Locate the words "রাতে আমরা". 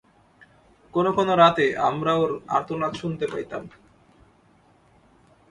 1.33-2.11